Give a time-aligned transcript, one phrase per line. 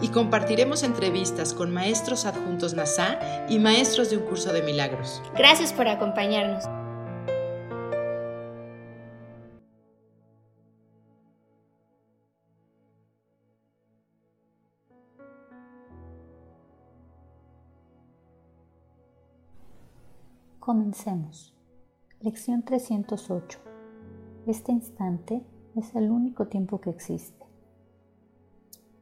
[0.00, 5.22] Y compartiremos entrevistas con maestros adjuntos NASA y maestros de un curso de milagros.
[5.36, 6.64] Gracias por acompañarnos.
[20.68, 21.54] Comencemos.
[22.20, 23.58] Lección 308.
[24.46, 25.42] Este instante
[25.74, 27.37] es el único tiempo que existe.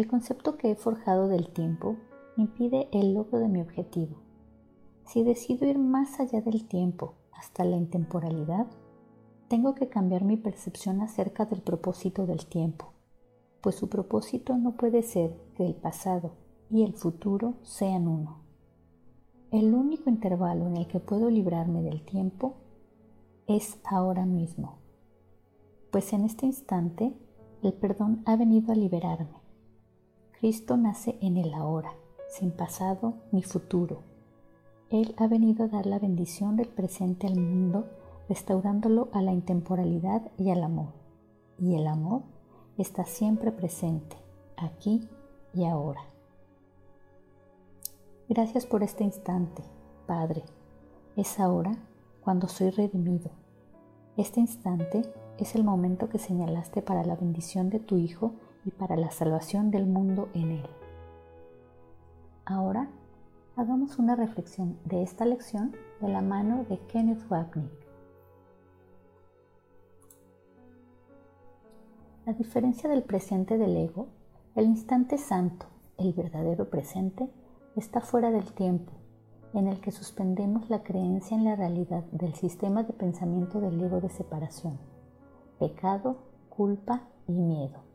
[0.00, 1.98] El concepto que he forjado del tiempo
[2.38, 4.16] impide el logro de mi objetivo.
[5.04, 8.66] Si decido ir más allá del tiempo hasta la intemporalidad,
[9.48, 12.94] tengo que cambiar mi percepción acerca del propósito del tiempo,
[13.60, 16.30] pues su propósito no puede ser que el pasado
[16.70, 18.38] y el futuro sean uno.
[19.50, 22.54] El único intervalo en el que puedo librarme del tiempo
[23.46, 24.78] es ahora mismo,
[25.90, 27.12] pues en este instante
[27.62, 29.39] el perdón ha venido a liberarme.
[30.40, 31.92] Cristo nace en el ahora,
[32.30, 34.00] sin pasado ni futuro.
[34.88, 37.84] Él ha venido a dar la bendición del presente al mundo,
[38.26, 40.94] restaurándolo a la intemporalidad y al amor.
[41.58, 42.22] Y el amor
[42.78, 44.16] está siempre presente,
[44.56, 45.06] aquí
[45.52, 46.00] y ahora.
[48.26, 49.62] Gracias por este instante,
[50.06, 50.42] Padre.
[51.16, 51.76] Es ahora
[52.24, 53.30] cuando soy redimido.
[54.16, 55.02] Este instante
[55.36, 58.32] es el momento que señalaste para la bendición de tu Hijo
[58.64, 60.66] y para la salvación del mundo en él.
[62.44, 62.88] Ahora
[63.56, 67.70] hagamos una reflexión de esta lección de la mano de Kenneth Wapnick.
[72.26, 74.08] A diferencia del presente del ego,
[74.54, 75.66] el instante santo,
[75.98, 77.28] el verdadero presente,
[77.76, 78.92] está fuera del tiempo,
[79.54, 84.00] en el que suspendemos la creencia en la realidad del sistema de pensamiento del ego
[84.00, 84.78] de separación,
[85.58, 87.89] pecado, culpa y miedo.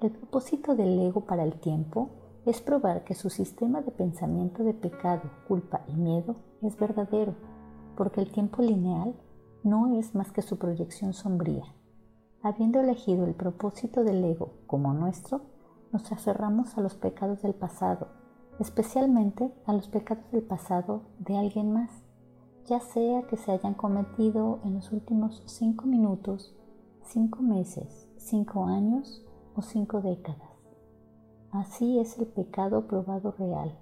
[0.00, 2.10] El propósito del ego para el tiempo
[2.46, 7.34] es probar que su sistema de pensamiento de pecado, culpa y miedo es verdadero,
[7.96, 9.14] porque el tiempo lineal
[9.64, 11.64] no es más que su proyección sombría.
[12.42, 15.42] Habiendo elegido el propósito del ego como nuestro,
[15.92, 18.08] nos aferramos a los pecados del pasado
[18.58, 21.90] especialmente a los pecados del pasado de alguien más,
[22.66, 26.54] ya sea que se hayan cometido en los últimos cinco minutos,
[27.02, 29.24] cinco meses, cinco años
[29.58, 30.52] o cinco décadas.
[31.50, 33.76] Así es el pecado probado real,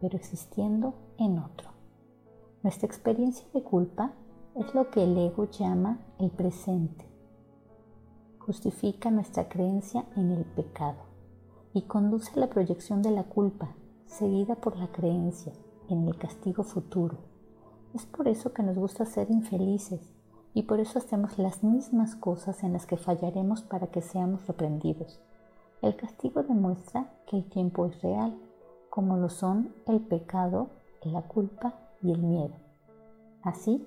[0.00, 1.70] pero existiendo en otro.
[2.62, 4.12] Nuestra experiencia de culpa
[4.54, 7.04] es lo que el ego llama el presente.
[8.38, 11.02] Justifica nuestra creencia en el pecado
[11.74, 13.74] y conduce a la proyección de la culpa,
[14.06, 15.52] seguida por la creencia
[15.88, 17.18] en el castigo futuro.
[17.94, 20.14] Es por eso que nos gusta ser infelices
[20.54, 25.20] y por eso hacemos las mismas cosas en las que fallaremos para que seamos reprendidos.
[25.82, 28.36] El castigo demuestra que el tiempo es real,
[28.90, 30.68] como lo son el pecado,
[31.02, 32.54] la culpa y el miedo.
[33.42, 33.86] Así,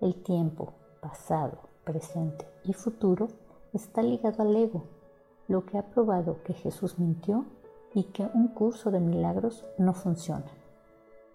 [0.00, 3.28] el tiempo, pasado, presente y futuro
[3.72, 4.84] está ligado al ego
[5.50, 7.44] lo que ha probado que Jesús mintió
[7.92, 10.46] y que un curso de milagros no funciona.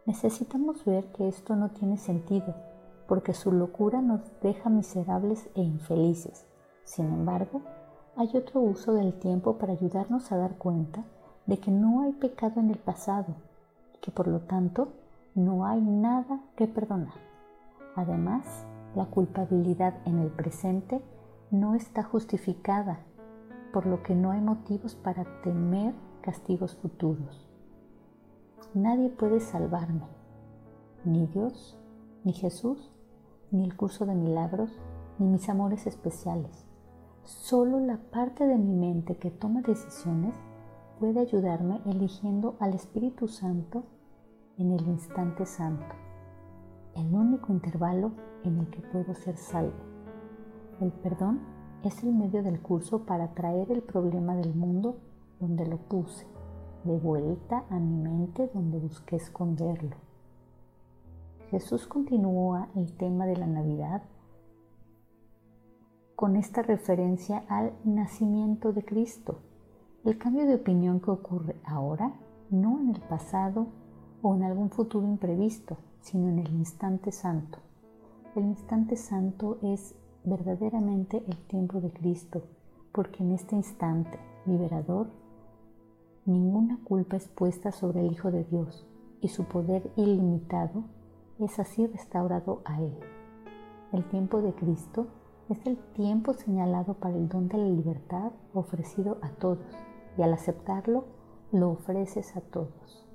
[0.06, 2.56] Necesitamos ver que esto no tiene sentido,
[3.08, 6.46] porque su locura nos deja miserables e infelices.
[6.84, 7.62] Sin embargo,
[8.16, 11.04] hay otro uso del tiempo para ayudarnos a dar cuenta
[11.46, 13.36] de que no hay pecado en el pasado
[13.94, 14.90] y que por lo tanto
[15.36, 17.14] no hay nada que perdonar.
[17.96, 18.66] Además,
[18.96, 21.02] la culpabilidad en el presente
[21.52, 23.00] no está justificada
[23.74, 27.46] por lo que no hay motivos para temer castigos futuros.
[28.74, 30.08] Nadie puede salvarme,
[31.04, 31.78] ni Dios,
[32.24, 32.95] ni Jesús,
[33.52, 34.72] ni el curso de milagros,
[35.20, 36.66] ni mis amores especiales.
[37.24, 40.36] Solo la parte de mi mente que toma decisiones
[41.00, 43.84] puede ayudarme eligiendo al Espíritu Santo
[44.58, 45.96] en el instante santo,
[46.96, 48.12] el único intervalo
[48.44, 49.74] en el que puedo ser salvo.
[50.80, 51.42] El perdón
[51.84, 54.98] es el medio del curso para traer el problema del mundo
[55.40, 56.26] donde lo puse,
[56.84, 60.05] de vuelta a mi mente donde busqué esconderlo.
[61.52, 64.02] Jesús continúa el tema de la Navidad
[66.16, 69.42] con esta referencia al nacimiento de Cristo
[70.04, 72.14] El cambio de opinión que ocurre ahora,
[72.50, 73.68] no en el pasado
[74.22, 77.60] o en algún futuro imprevisto, sino en el instante santo.
[78.36, 82.44] El instante santo es verdaderamente el tiempo de Cristo,
[82.92, 85.08] porque en este instante liberador,
[86.26, 88.86] ninguna culpa es puesta sobre el Hijo de Dios
[89.22, 90.84] y su poder ilimitado
[91.40, 92.96] es así restaurado a Él.
[93.92, 95.08] El tiempo de Cristo
[95.50, 99.60] es el tiempo señalado para el don de la libertad ofrecido a todos
[100.18, 101.06] y al aceptarlo
[101.52, 103.08] lo ofreces a todos.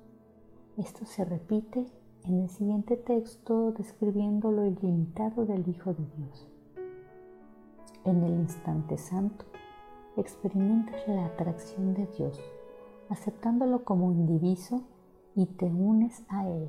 [0.77, 1.87] Esto se repite
[2.25, 6.49] en el siguiente texto describiendo lo ilimitado del Hijo de Dios.
[8.05, 9.45] En el instante santo
[10.17, 12.39] experimentas la atracción de Dios,
[13.09, 14.83] aceptándolo como indiviso
[15.35, 16.69] y te unes a Él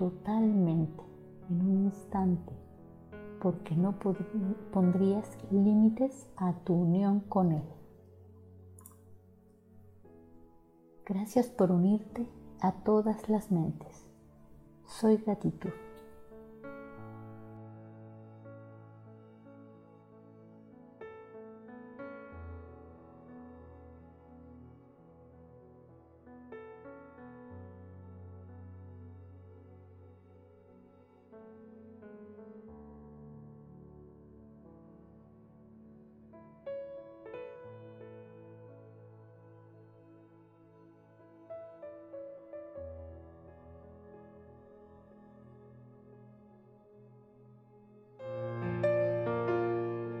[0.00, 1.04] totalmente
[1.50, 2.54] en un instante,
[3.42, 3.98] porque no
[4.72, 7.68] pondrías límites a tu unión con Él.
[11.04, 12.26] Gracias por unirte
[12.62, 14.08] a todas las mentes.
[14.86, 15.70] Soy gratitud.